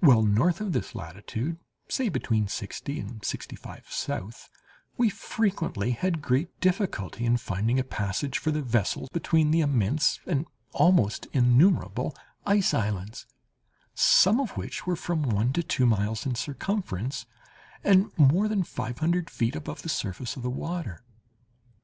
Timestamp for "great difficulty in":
6.20-7.36